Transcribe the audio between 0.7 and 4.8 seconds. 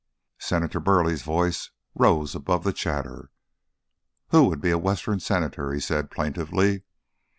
Burleigh's voice rose above the chatter. "Who would be a